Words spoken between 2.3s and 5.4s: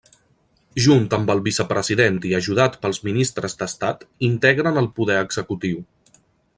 i ajudat pels ministres d'estat integren el poder